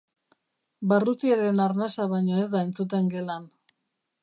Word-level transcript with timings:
Barrutiaren 0.93 1.61
arnasa 1.67 2.09
baino 2.15 2.41
ez 2.45 2.49
da 2.55 2.65
entzuten 2.69 3.13
gelan. 3.15 3.49